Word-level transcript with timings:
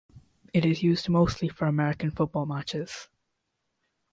It 0.51 0.65
is 0.65 0.81
used 0.81 1.09
mostly 1.09 1.47
for 1.47 1.67
American 1.67 2.09
football 2.09 2.47
matches. 2.47 3.07